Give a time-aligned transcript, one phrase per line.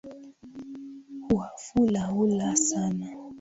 [1.35, 3.07] Wafula hula sana